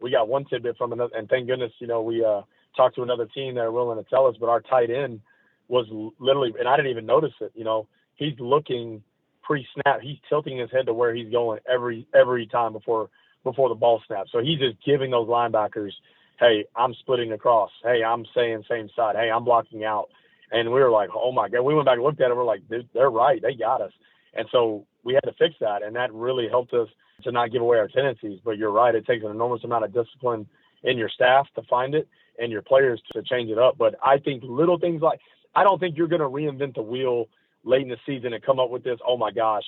[0.00, 2.42] we got one tidbit from another, and thank goodness, you know, we uh,
[2.76, 5.20] talked to another team that are willing to tell us, but our tight end
[5.68, 5.86] was
[6.18, 9.02] literally, and I didn't even notice it, you know, he's looking–
[9.46, 13.08] pre-snap, he's tilting his head to where he's going every every time before
[13.44, 14.30] before the ball snaps.
[14.32, 15.92] So he's just giving those linebackers,
[16.40, 17.70] hey, I'm splitting across.
[17.84, 19.14] Hey, I'm saying same side.
[19.14, 20.08] Hey, I'm blocking out.
[20.50, 21.62] And we were like, oh my god.
[21.62, 22.36] We went back and looked at it.
[22.36, 23.40] We're like, they're right.
[23.40, 23.92] They got us.
[24.34, 26.88] And so we had to fix that, and that really helped us
[27.22, 28.40] to not give away our tendencies.
[28.44, 28.94] But you're right.
[28.94, 30.46] It takes an enormous amount of discipline
[30.82, 33.78] in your staff to find it and your players to change it up.
[33.78, 35.20] But I think little things like
[35.54, 37.28] I don't think you're going to reinvent the wheel
[37.64, 39.64] late in the season and come up with this, oh my gosh,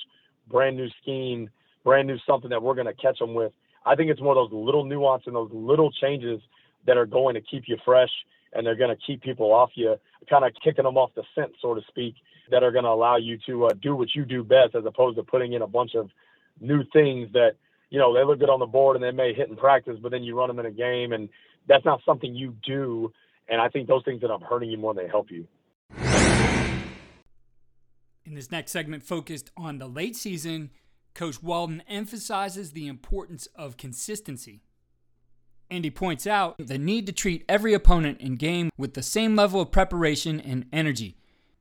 [0.49, 1.51] brand new scheme,
[1.83, 3.53] brand new something that we're going to catch them with.
[3.85, 6.41] I think it's more those little nuance and those little changes
[6.87, 8.11] that are going to keep you fresh
[8.53, 9.97] and they're going to keep people off you,
[10.29, 12.15] kind of kicking them off the scent, so to speak,
[12.51, 15.17] that are going to allow you to uh, do what you do best as opposed
[15.17, 16.11] to putting in a bunch of
[16.61, 17.53] new things that,
[17.90, 20.11] you know, they look good on the board and they may hit in practice, but
[20.11, 21.29] then you run them in a game and
[21.68, 23.12] that's not something you do.
[23.49, 25.47] And I think those things end up hurting you more than they help you.
[28.27, 30.71] In this next segment, focused on the late season,
[31.14, 34.61] Coach Walden emphasizes the importance of consistency.
[35.71, 39.35] And he points out the need to treat every opponent in game with the same
[39.35, 41.16] level of preparation and energy.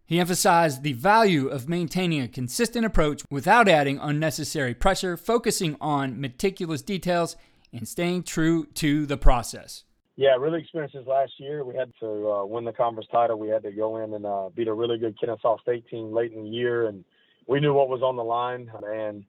[0.07, 6.21] He emphasized the value of maintaining a consistent approach without adding unnecessary pressure, focusing on
[6.21, 7.35] meticulous details,
[7.73, 9.83] and staying true to the process.
[10.15, 11.65] Yeah, really experienced this last year.
[11.65, 13.37] We had to uh, win the conference title.
[13.37, 16.31] We had to go in and uh, beat a really good Kennesaw State team late
[16.31, 17.03] in the year, and
[17.45, 18.71] we knew what was on the line.
[18.89, 19.25] And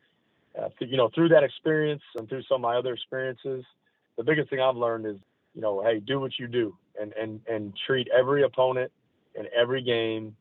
[0.56, 3.64] uh, you know, through that experience and through some of my other experiences,
[4.16, 5.16] the biggest thing I've learned is,
[5.56, 8.92] you know, hey, do what you do, and and and treat every opponent
[9.36, 10.36] and every game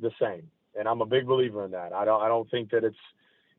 [0.00, 0.50] the same.
[0.78, 1.92] And I'm a big believer in that.
[1.92, 2.96] I don't I don't think that it's,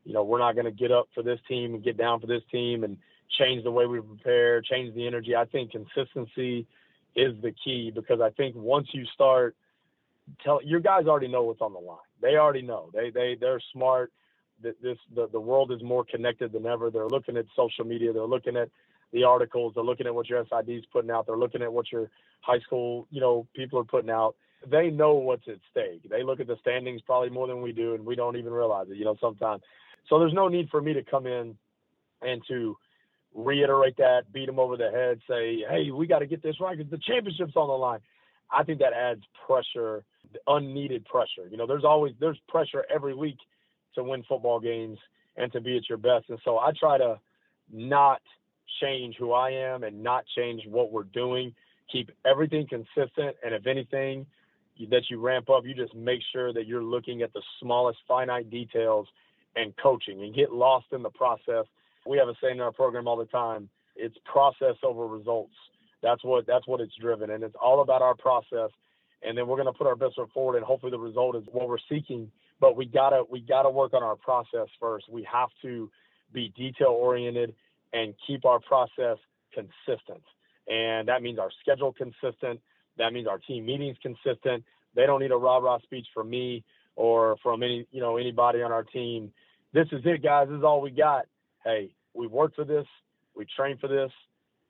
[0.04, 2.26] you know, we're not going to get up for this team and get down for
[2.26, 2.98] this team and
[3.38, 5.34] change the way we prepare, change the energy.
[5.34, 6.66] I think consistency
[7.14, 9.56] is the key because I think once you start
[10.44, 11.98] tell your guys already know what's on the line.
[12.20, 12.90] They already know.
[12.92, 14.12] They they they're smart.
[14.62, 16.90] This the the world is more connected than ever.
[16.90, 18.12] They're looking at social media.
[18.12, 18.70] They're looking at
[19.12, 19.72] the articles.
[19.74, 21.26] They're looking at what your SID's putting out.
[21.26, 24.34] They're looking at what your high school you know people are putting out.
[24.68, 26.08] They know what's at stake.
[26.08, 28.86] They look at the standings probably more than we do, and we don't even realize
[28.90, 28.96] it.
[28.96, 29.62] You know sometimes.
[30.08, 31.56] So there's no need for me to come in
[32.22, 32.76] and to
[33.34, 36.76] reiterate that, beat them over the head, say, hey, we got to get this right
[36.76, 38.00] because the championship's on the line.
[38.50, 40.04] I think that adds pressure,
[40.46, 41.48] unneeded pressure.
[41.50, 43.38] You know, there's always there's pressure every week
[43.94, 44.98] to win football games
[45.36, 46.26] and to be at your best.
[46.28, 47.18] And so I try to
[47.72, 48.22] not
[48.80, 51.54] change who I am and not change what we're doing.
[51.90, 54.26] Keep everything consistent, and if anything
[54.90, 58.50] that you ramp up, you just make sure that you're looking at the smallest finite
[58.50, 59.06] details
[59.54, 61.64] and coaching and get lost in the process.
[62.06, 65.54] We have a saying in our program all the time: it's process over results.
[66.02, 68.70] That's what that's what it's driven, and it's all about our process.
[69.22, 71.42] And then we're going to put our best foot forward, and hopefully the result is
[71.50, 72.30] what we're seeking.
[72.60, 75.06] But we gotta we gotta work on our process first.
[75.10, 75.90] We have to
[76.32, 77.54] be detail oriented
[77.92, 79.18] and keep our process
[79.52, 80.22] consistent.
[80.68, 82.60] And that means our schedule consistent.
[82.98, 84.64] That means our team meetings consistent.
[84.94, 86.64] They don't need a rah rah speech from me
[86.96, 89.32] or from any you know anybody on our team.
[89.72, 90.48] This is it, guys.
[90.48, 91.26] This is all we got.
[91.64, 92.86] Hey, we've worked for this.
[93.36, 94.10] We trained for this.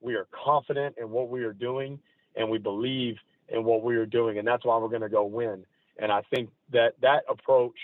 [0.00, 1.98] We are confident in what we are doing,
[2.34, 3.16] and we believe
[3.48, 5.64] in what we are doing, and that's why we're going to go win.
[5.98, 7.76] And I think that that approach,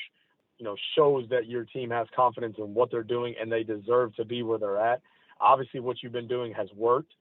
[0.58, 4.14] you know, shows that your team has confidence in what they're doing, and they deserve
[4.16, 5.00] to be where they're at.
[5.40, 7.12] Obviously, what you've been doing has worked,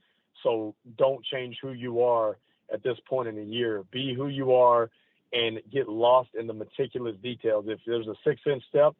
[0.44, 2.38] so don't change who you are
[2.74, 3.84] at this point in the year.
[3.92, 4.90] Be who you are
[5.34, 7.66] and get lost in the meticulous details.
[7.68, 8.96] If there's a six inch step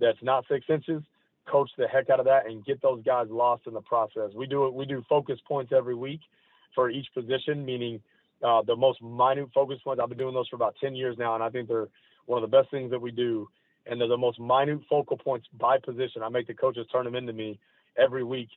[0.00, 1.02] that's not six inches,
[1.46, 4.30] coach the heck out of that and get those guys lost in the process.
[4.34, 4.74] We do it.
[4.74, 6.20] We do focus points every week
[6.74, 8.00] for each position, meaning
[8.42, 10.00] uh, the most minute focus points.
[10.02, 11.88] I've been doing those for about 10 years now, and I think they're
[12.26, 13.48] one of the best things that we do.
[13.88, 16.22] And they're the most minute focal points by position.
[16.22, 17.60] I make the coaches turn them into me
[17.96, 18.48] every week,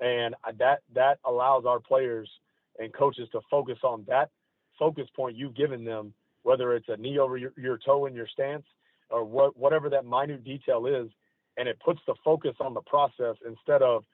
[0.00, 2.28] and that that allows our players
[2.78, 4.30] and coaches to focus on that
[4.78, 6.12] focus point you've given them,
[6.42, 8.64] whether it's a knee over your, your toe in your stance
[9.10, 11.08] or what, whatever that minute detail is,
[11.56, 14.04] and it puts the focus on the process instead of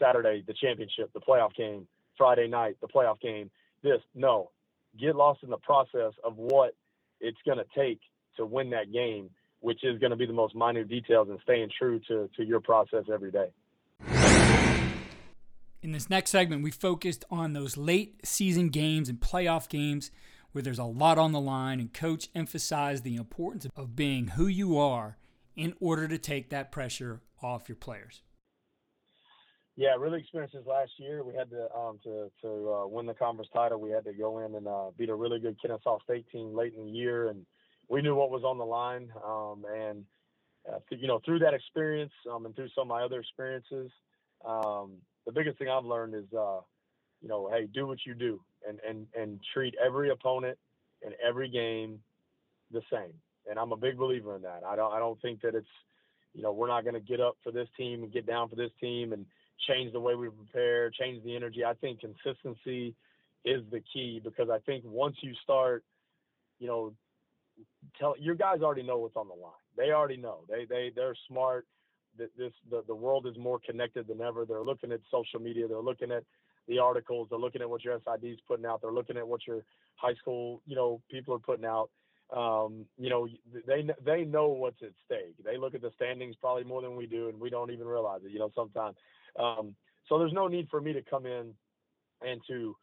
[0.00, 3.50] Saturday, the championship, the playoff game, Friday night, the playoff game.
[3.82, 4.50] This no,
[4.98, 6.74] get lost in the process of what
[7.20, 8.00] it's going to take
[8.36, 11.70] to win that game, which is going to be the most minute details and staying
[11.76, 13.48] true to, to your process every day.
[15.86, 20.10] In this next segment, we focused on those late season games and playoff games
[20.50, 24.48] where there's a lot on the line, and coach emphasized the importance of being who
[24.48, 25.16] you are
[25.54, 28.22] in order to take that pressure off your players.
[29.76, 31.22] Yeah, really experienced this last year.
[31.22, 33.80] We had to um, to to uh, win the conference title.
[33.80, 36.74] We had to go in and uh, beat a really good Kennesaw State team late
[36.76, 37.46] in the year, and
[37.88, 39.08] we knew what was on the line.
[39.24, 40.04] Um, and
[40.68, 43.92] uh, you know, through that experience um, and through some of my other experiences,
[44.44, 44.94] um,
[45.26, 46.60] the biggest thing I've learned is, uh,
[47.20, 50.56] you know, hey, do what you do, and and and treat every opponent
[51.04, 51.98] and every game
[52.72, 53.12] the same.
[53.48, 54.62] And I'm a big believer in that.
[54.66, 55.66] I don't I don't think that it's,
[56.34, 58.56] you know, we're not going to get up for this team and get down for
[58.56, 59.26] this team and
[59.68, 61.64] change the way we prepare, change the energy.
[61.64, 62.94] I think consistency
[63.44, 65.84] is the key because I think once you start,
[66.58, 66.92] you know,
[67.98, 69.52] tell your guys already know what's on the line.
[69.76, 70.40] They already know.
[70.48, 71.66] They they they're smart.
[72.18, 74.44] This the the world is more connected than ever.
[74.44, 75.68] They're looking at social media.
[75.68, 76.24] They're looking at
[76.68, 77.28] the articles.
[77.30, 78.80] They're looking at what your SID is putting out.
[78.82, 79.64] They're looking at what your
[79.96, 81.90] high school you know people are putting out.
[82.36, 83.28] Um, you know
[83.66, 85.36] they they know what's at stake.
[85.44, 88.20] They look at the standings probably more than we do, and we don't even realize
[88.24, 88.32] it.
[88.32, 88.96] You know sometimes.
[89.38, 89.74] Um,
[90.08, 91.52] so there's no need for me to come in
[92.22, 92.76] and to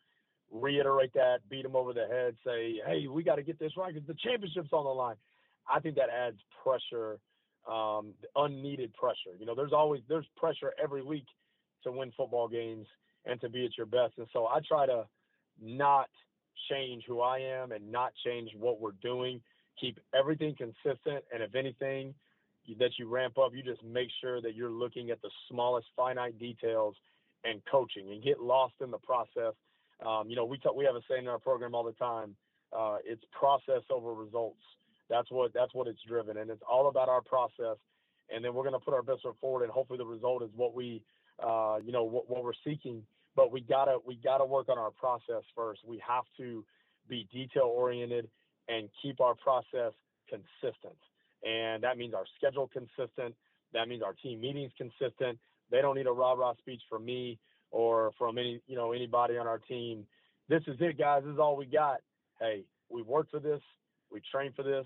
[0.51, 3.93] reiterate that, beat them over the head, say, hey, we got to get this right
[3.93, 5.15] because the championship's on the line.
[5.67, 7.19] I think that adds pressure,
[7.71, 9.37] um, unneeded pressure.
[9.39, 11.25] You know, there's always there's pressure every week
[11.83, 12.87] to win football games
[13.25, 14.13] and to be at your best.
[14.17, 15.05] And so I try to
[15.61, 16.09] not
[16.69, 19.41] change who I am and not change what we're doing.
[19.79, 22.13] Keep everything consistent, and if anything,
[22.79, 26.37] that you ramp up, you just make sure that you're looking at the smallest finite
[26.39, 26.95] details
[27.43, 29.53] and coaching and get lost in the process.
[30.05, 32.35] Um, you know, we talk, we have a saying in our program all the time.
[32.71, 34.61] Uh, it's process over results.
[35.09, 37.77] That's what that's what it's driven, and it's all about our process.
[38.33, 40.49] And then we're going to put our best foot forward, and hopefully the result is
[40.55, 41.03] what we,
[41.45, 43.03] uh, you know, what, what we're seeking.
[43.35, 45.81] But we gotta we gotta work on our process first.
[45.85, 46.63] We have to
[47.09, 48.29] be detail oriented
[48.69, 49.91] and keep our process
[50.29, 50.97] consistent
[51.43, 53.35] and that means our schedule consistent.
[53.73, 55.37] That means our team meetings consistent.
[55.71, 57.39] They don't need a rah rah speech from me
[57.71, 60.05] or from any you know anybody on our team.
[60.49, 61.23] This is it, guys.
[61.25, 62.01] This is all we got.
[62.39, 63.61] Hey, we've worked for this.
[64.13, 64.85] We train for this.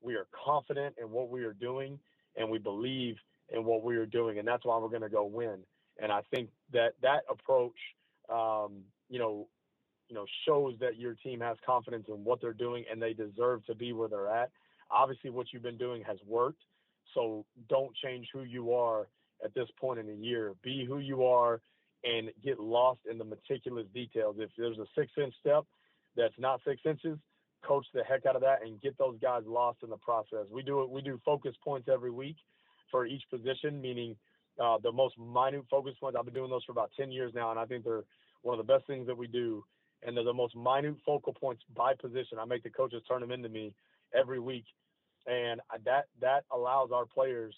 [0.00, 1.98] We are confident in what we are doing,
[2.36, 3.16] and we believe
[3.48, 5.58] in what we are doing, and that's why we're going to go win.
[6.00, 7.78] And I think that that approach,
[8.28, 9.48] um, you know,
[10.08, 13.64] you know, shows that your team has confidence in what they're doing, and they deserve
[13.66, 14.50] to be where they're at.
[14.90, 16.62] Obviously, what you've been doing has worked.
[17.14, 19.08] So don't change who you are
[19.44, 20.54] at this point in the year.
[20.62, 21.60] Be who you are
[22.04, 24.36] and get lost in the meticulous details.
[24.38, 25.64] If there's a six inch step
[26.16, 27.18] that's not six inches,
[27.66, 30.46] coach the heck out of that and get those guys lost in the process.
[30.50, 30.90] We do it.
[30.90, 32.36] We do focus points every week
[32.90, 34.16] for each position, meaning
[34.62, 36.16] uh, the most minute focus points.
[36.18, 38.04] I've been doing those for about 10 years now, and I think they're
[38.42, 39.64] one of the best things that we do.
[40.06, 42.38] And they're the most minute focal points by position.
[42.40, 43.72] I make the coaches turn them into me
[44.14, 44.64] every week,
[45.26, 47.54] and that that allows our players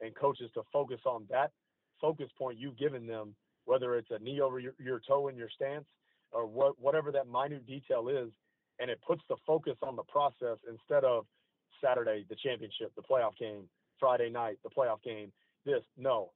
[0.00, 1.52] and coaches to focus on that
[2.00, 5.48] focus point you've given them, whether it's a knee over your, your toe in your
[5.48, 5.86] stance
[6.32, 8.30] or what, whatever that minute detail is,
[8.78, 11.26] and it puts the focus on the process instead of
[11.82, 15.32] Saturday, the championship, the playoff game, Friday night, the playoff game.
[15.64, 16.32] This no,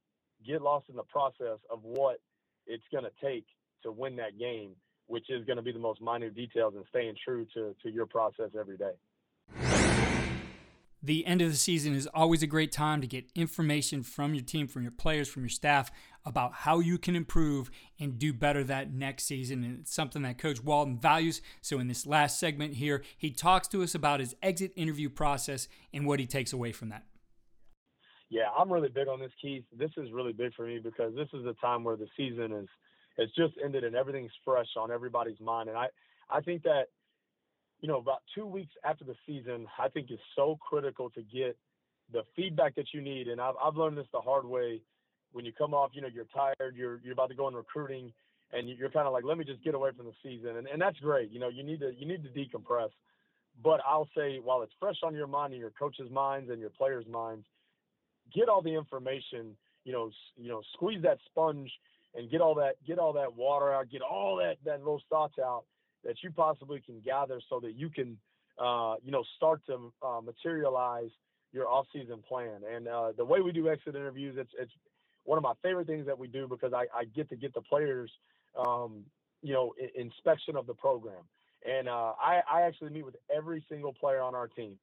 [0.47, 2.21] get lost in the process of what
[2.67, 3.47] it's going to take
[3.83, 4.71] to win that game,
[5.07, 8.07] which is going to be the most minute details and staying true to to your
[8.07, 8.93] process every day.
[11.01, 14.43] The end of the season is always a great time to get information from your
[14.43, 15.93] team, from your players, from your staff
[16.25, 19.63] about how you can improve and do better that next season.
[19.63, 21.41] And it's something that Coach Walden values.
[21.61, 25.69] So, in this last segment here, he talks to us about his exit interview process
[25.95, 27.05] and what he takes away from that.
[28.29, 29.65] Yeah, I'm really big on this, Keith.
[29.77, 32.69] This is really big for me because this is a time where the season is
[33.19, 35.69] has just ended and everything's fresh on everybody's mind.
[35.69, 35.87] And I,
[36.31, 36.87] I think that
[37.81, 41.57] you know, about two weeks after the season, I think is so critical to get
[42.13, 43.29] the feedback that you need.
[43.29, 44.81] And I've, I've learned this the hard way.
[45.33, 48.13] When you come off, you know, you're tired, you're you're about to go in recruiting,
[48.53, 50.81] and you're kind of like, let me just get away from the season, and and
[50.81, 51.31] that's great.
[51.31, 52.89] You know, you need to you need to decompress.
[53.63, 56.71] But I'll say, while it's fresh on your mind and your coaches' minds and your
[56.71, 57.45] players' minds,
[58.35, 59.55] get all the information.
[59.85, 61.71] You know, you know, squeeze that sponge
[62.15, 65.35] and get all that get all that water out, get all that that those thoughts
[65.39, 65.65] out
[66.05, 68.19] that you possibly can gather so that you can,
[68.59, 71.11] uh, you know, start to uh, materialize
[71.53, 72.61] your off-season plan.
[72.71, 74.73] And uh, the way we do exit interviews, it's it's
[75.25, 77.63] one of my favorite things that we do because I, I get to get the
[77.63, 78.11] players,
[78.59, 79.05] um,
[79.43, 81.23] you know, I- inspection of the program.
[81.69, 84.79] And uh, I, I actually meet with every single player on our team.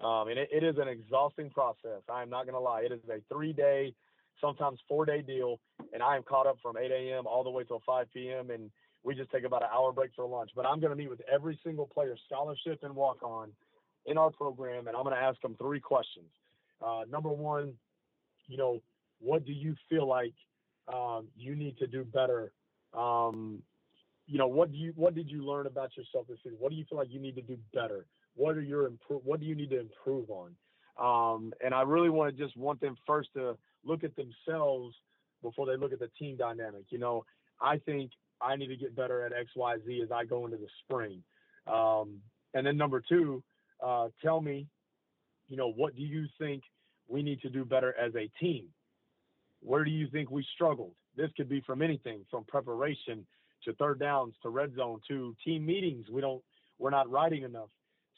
[0.00, 2.02] Um, and it, it is an exhausting process.
[2.12, 2.82] I am not going to lie.
[2.82, 3.94] It is a three-day,
[4.40, 5.58] sometimes four-day deal,
[5.92, 7.26] and I am caught up from 8 a.m.
[7.26, 8.50] all the way till 5 p.m.
[8.50, 8.70] And
[9.04, 10.50] we just take about an hour break for lunch.
[10.54, 13.52] But I'm going to meet with every single player, scholarship and walk on,
[14.08, 16.30] in our program, and I'm going to ask them three questions.
[16.84, 17.74] Uh, number one,
[18.46, 18.80] you know,
[19.20, 20.34] what do you feel like
[20.92, 22.52] um, you need to do better?
[22.94, 23.62] Um,
[24.26, 26.58] you know, what do you what did you learn about yourself this season?
[26.58, 28.06] What do you feel like you need to do better?
[28.34, 29.22] What are your improve?
[29.24, 30.54] What do you need to improve on?
[30.98, 34.94] Um, and I really want to just want them first to look at themselves
[35.42, 36.84] before they look at the team dynamic.
[36.90, 37.24] You know,
[37.60, 40.56] I think I need to get better at X, Y, Z as I go into
[40.56, 41.22] the spring.
[41.66, 42.20] Um,
[42.54, 43.42] and then number two,
[43.84, 44.66] uh, tell me,
[45.48, 46.62] you know, what do you think
[47.08, 48.66] we need to do better as a team?
[49.60, 50.92] Where do you think we struggled?
[51.16, 53.26] This could be from anything from preparation
[53.64, 56.06] to third downs to red zone to team meetings.
[56.10, 56.42] We don't,
[56.78, 57.70] we're not writing enough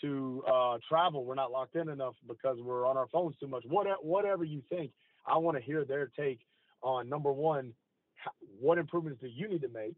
[0.03, 1.25] to uh, travel.
[1.25, 3.65] We're not locked in enough because we're on our phones too much.
[3.67, 4.93] What, whatever you think,
[5.27, 6.41] I want to hear their take
[6.83, 7.73] on number one,
[8.61, 9.95] what improvements do you need to make?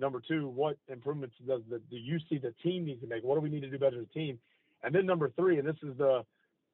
[0.00, 3.22] Number two, what improvements does the do you see the team needs to make?
[3.22, 4.38] What do we need to do better as a team?
[4.82, 6.24] And then number three, and this is the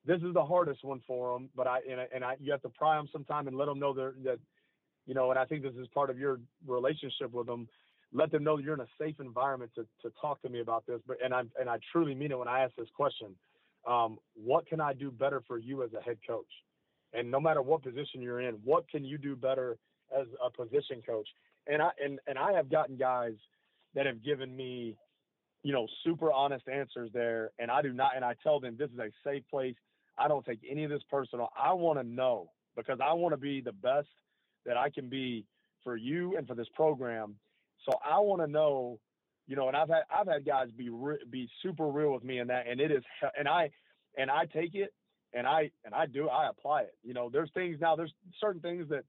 [0.07, 2.63] this is the hardest one for them, but I and, I, and I you have
[2.63, 4.39] to pry them sometime and let them know that
[5.07, 7.69] you know, and I think this is part of your relationship with them.
[8.13, 11.01] Let them know you're in a safe environment to to talk to me about this.
[11.05, 13.35] But and I and I truly mean it when I ask this question.
[13.89, 16.47] Um, what can I do better for you as a head coach?
[17.13, 19.79] And no matter what position you're in, what can you do better
[20.17, 21.29] as a position coach?
[21.67, 23.35] And I and and I have gotten guys
[23.95, 24.97] that have given me,
[25.63, 28.91] you know, super honest answers there, and I do not, and I tell them this
[28.91, 29.77] is a safe place.
[30.19, 31.51] I don't take any of this personal.
[31.59, 34.09] I want to know because I want to be the best
[34.65, 35.45] that I can be
[35.85, 37.37] for you and for this program.
[37.85, 38.99] So I want to know,
[39.47, 42.39] you know, and I've had I've had guys be re- be super real with me
[42.39, 43.03] in that, and it is,
[43.39, 43.71] and I
[44.17, 44.93] and I take it
[45.33, 46.95] and I and I do I apply it.
[47.03, 47.97] You know, there's things now.
[47.97, 49.05] There's certain things that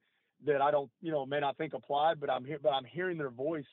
[0.46, 3.18] that I don't, you know, may not think applied, but I'm here, but I'm hearing
[3.18, 3.66] their voice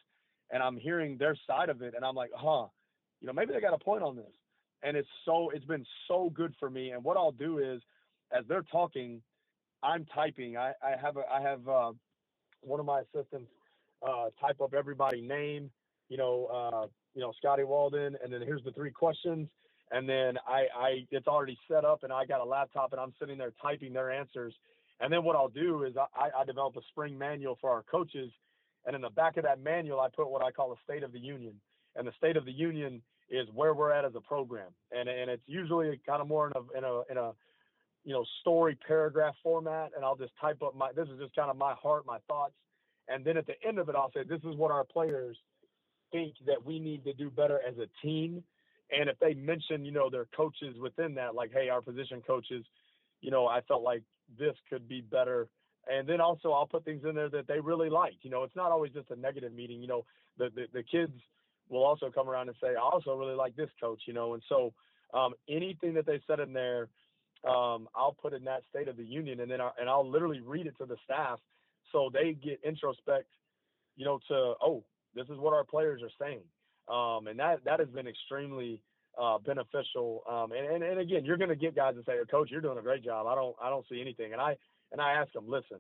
[0.51, 1.95] and I'm hearing their side of it.
[1.97, 2.67] And I'm like, huh,
[3.21, 4.33] you know, maybe they got a point on this.
[4.83, 6.91] And it's so, it's been so good for me.
[6.91, 7.83] And what I'll do is
[8.37, 9.23] as they're talking,
[9.83, 11.93] I'm typing, I, I have, a, I have, uh,
[12.63, 13.51] one of my assistants,
[14.07, 15.71] uh, type up everybody's name,
[16.09, 18.17] you know, uh, you know, Scotty Walden.
[18.23, 19.49] And then here's the three questions.
[19.93, 23.13] And then I, I, it's already set up and I got a laptop and I'm
[23.21, 24.55] sitting there typing their answers
[25.01, 28.31] and then what I'll do is I, I develop a spring manual for our coaches.
[28.87, 31.13] And in the back of that manual, I put what I call a state of
[31.13, 31.55] the union.
[31.97, 34.69] And the state of the union is where we're at as a program.
[34.93, 37.33] And, and it's usually kind of more in a, in a, in a,
[38.05, 39.93] you know, story paragraph format.
[39.97, 42.55] And I'll just type up my, this is just kind of my heart, my thoughts.
[43.09, 45.37] And then at the end of it, I'll say, this is what our players
[46.13, 48.43] think that we need to do better as a team.
[48.91, 52.65] And if they mention, you know, their coaches within that, like, hey, our position coaches,
[53.25, 54.03] you know, I felt like
[54.39, 55.49] this could be better.
[55.91, 58.19] And then also I'll put things in there that they really liked.
[58.23, 59.81] You know, it's not always just a negative meeting.
[59.81, 60.05] You know,
[60.37, 61.13] the the, the kids
[61.71, 64.35] will also come around and say, I also really like this coach, you know.
[64.35, 64.75] And so
[65.15, 66.89] um, anything that they said in there,
[67.49, 70.41] um, I'll put in that State of the Union, and then I, and I'll literally
[70.41, 71.41] read it to the staff
[71.93, 73.31] so they get introspect,
[73.97, 76.45] you know, to oh, this is what our players are saying,
[76.89, 78.83] um, and that that has been extremely
[79.21, 80.23] uh, beneficial.
[80.29, 82.79] Um, and, and and again, you're going to get guys that say, "Coach, you're doing
[82.79, 83.27] a great job.
[83.27, 84.57] I don't I don't see anything." And I
[84.93, 85.79] and I ask them, "Listen,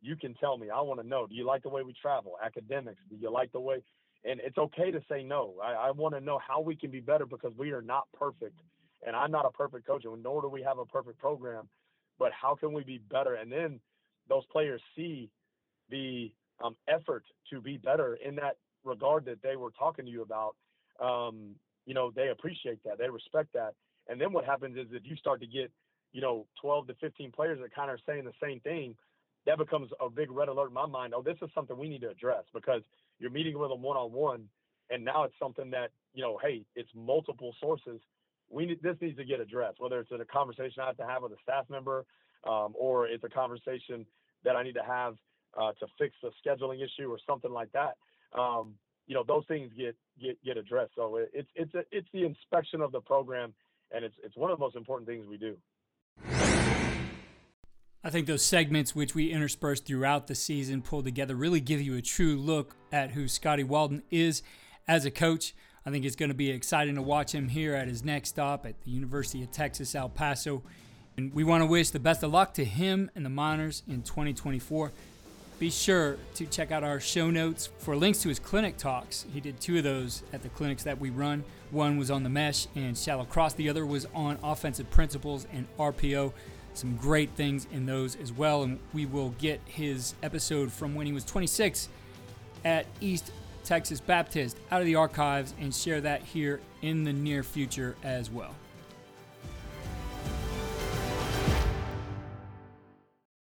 [0.00, 0.68] you can tell me.
[0.70, 1.26] I want to know.
[1.26, 2.32] Do you like the way we travel?
[2.44, 3.00] Academics?
[3.08, 3.82] Do you like the way?"
[4.24, 5.54] And it's okay to say no.
[5.62, 8.58] I, I want to know how we can be better because we are not perfect,
[9.06, 11.68] and I'm not a perfect coach, and nor do we have a perfect program.
[12.18, 13.34] But how can we be better?
[13.34, 13.80] And then
[14.28, 15.30] those players see
[15.88, 20.22] the um, effort to be better in that regard that they were talking to you
[20.22, 20.56] about.
[21.00, 21.54] Um,
[21.88, 23.72] you know, they appreciate that, they respect that.
[24.08, 25.72] And then what happens is if you start to get,
[26.12, 28.94] you know, 12 to 15 players that kind of are saying the same thing,
[29.46, 31.14] that becomes a big red alert in my mind.
[31.16, 32.82] Oh, this is something we need to address because
[33.18, 34.44] you're meeting with them one on one,
[34.90, 38.00] and now it's something that you know, hey, it's multiple sources.
[38.50, 41.22] We need, this needs to get addressed, whether it's a conversation I have to have
[41.22, 42.04] with a staff member,
[42.46, 44.04] um, or it's a conversation
[44.44, 45.14] that I need to have
[45.56, 47.96] uh, to fix a scheduling issue or something like that.
[48.38, 48.74] Um,
[49.08, 50.92] you know, those things get get get addressed.
[50.94, 53.52] So it's it's a, it's the inspection of the program,
[53.90, 55.56] and it's it's one of the most important things we do.
[58.04, 61.96] I think those segments which we interspersed throughout the season pulled together really give you
[61.96, 64.42] a true look at who Scotty Walden is
[64.86, 65.54] as a coach.
[65.84, 68.66] I think it's going to be exciting to watch him here at his next stop
[68.66, 70.62] at the University of Texas El Paso.
[71.16, 74.02] And we want to wish the best of luck to him and the Miners in
[74.02, 74.92] 2024.
[75.58, 79.26] Be sure to check out our show notes for links to his clinic talks.
[79.32, 81.42] He did two of those at the clinics that we run.
[81.72, 85.66] One was on the mesh and shallow cross, the other was on offensive principles and
[85.76, 86.32] RPO
[86.74, 88.62] some great things in those as well.
[88.62, 91.88] And we will get his episode from when he was 26
[92.64, 93.32] at East
[93.64, 98.30] Texas Baptist out of the archives and share that here in the near future as
[98.30, 98.54] well.